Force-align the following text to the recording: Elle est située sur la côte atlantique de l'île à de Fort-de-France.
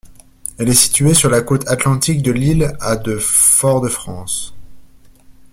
Elle 0.57 0.69
est 0.69 0.73
située 0.73 1.13
sur 1.13 1.29
la 1.29 1.41
côte 1.43 1.67
atlantique 1.67 2.23
de 2.23 2.31
l'île 2.31 2.73
à 2.79 2.95
de 2.95 3.17
Fort-de-France. 3.17 4.55